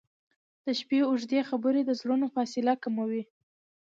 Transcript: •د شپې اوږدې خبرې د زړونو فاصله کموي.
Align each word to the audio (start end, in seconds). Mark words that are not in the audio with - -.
•د 0.65 0.67
شپې 0.79 0.99
اوږدې 1.09 1.39
خبرې 1.49 1.81
د 1.85 1.91
زړونو 1.99 2.25
فاصله 2.35 2.73
کموي. 2.83 3.23